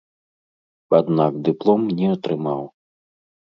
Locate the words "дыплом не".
1.49-2.07